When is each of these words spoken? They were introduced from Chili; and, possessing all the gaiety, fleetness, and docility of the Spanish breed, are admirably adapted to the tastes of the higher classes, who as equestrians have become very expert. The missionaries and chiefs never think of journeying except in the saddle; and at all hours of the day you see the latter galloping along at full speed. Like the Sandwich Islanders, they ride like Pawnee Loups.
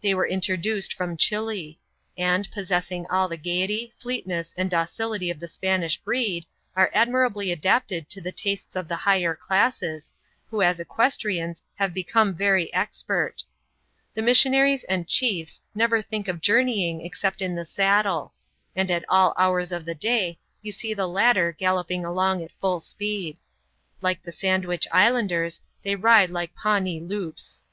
They 0.00 0.14
were 0.14 0.26
introduced 0.26 0.94
from 0.94 1.18
Chili; 1.18 1.78
and, 2.16 2.50
possessing 2.52 3.04
all 3.10 3.28
the 3.28 3.36
gaiety, 3.36 3.92
fleetness, 3.98 4.54
and 4.56 4.70
docility 4.70 5.28
of 5.30 5.40
the 5.40 5.46
Spanish 5.46 5.98
breed, 5.98 6.46
are 6.74 6.90
admirably 6.94 7.52
adapted 7.52 8.08
to 8.08 8.22
the 8.22 8.32
tastes 8.32 8.76
of 8.76 8.88
the 8.88 8.96
higher 8.96 9.34
classes, 9.36 10.14
who 10.48 10.62
as 10.62 10.80
equestrians 10.80 11.62
have 11.74 11.92
become 11.92 12.32
very 12.34 12.72
expert. 12.72 13.44
The 14.14 14.22
missionaries 14.22 14.84
and 14.84 15.06
chiefs 15.06 15.60
never 15.74 16.00
think 16.00 16.28
of 16.28 16.40
journeying 16.40 17.04
except 17.04 17.42
in 17.42 17.54
the 17.54 17.66
saddle; 17.66 18.32
and 18.74 18.90
at 18.90 19.04
all 19.06 19.34
hours 19.36 19.70
of 19.70 19.84
the 19.84 19.94
day 19.94 20.38
you 20.62 20.72
see 20.72 20.94
the 20.94 21.06
latter 21.06 21.52
galloping 21.52 22.06
along 22.06 22.42
at 22.42 22.52
full 22.52 22.80
speed. 22.80 23.36
Like 24.00 24.22
the 24.22 24.32
Sandwich 24.32 24.86
Islanders, 24.92 25.60
they 25.82 25.94
ride 25.94 26.30
like 26.30 26.54
Pawnee 26.54 27.00
Loups. 27.00 27.64